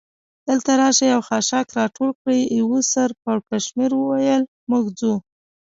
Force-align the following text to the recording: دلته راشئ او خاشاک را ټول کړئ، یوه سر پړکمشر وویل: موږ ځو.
دلته 0.47 0.71
راشئ 0.81 1.09
او 1.15 1.21
خاشاک 1.27 1.67
را 1.77 1.85
ټول 1.95 2.09
کړئ، 2.19 2.39
یوه 2.59 2.79
سر 2.93 3.09
پړکمشر 3.23 3.91
وویل: 3.95 4.43
موږ 4.69 4.83
ځو. 4.99 5.13